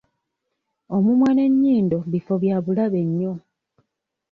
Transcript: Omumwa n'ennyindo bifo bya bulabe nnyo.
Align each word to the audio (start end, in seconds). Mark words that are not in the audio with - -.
Omumwa 0.95 1.29
n'ennyindo 1.33 1.97
bifo 2.11 2.33
bya 2.43 2.57
bulabe 2.65 3.01
nnyo. 3.09 3.33